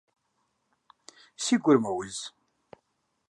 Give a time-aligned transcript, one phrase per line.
[1.43, 2.17] Си гур мэуз.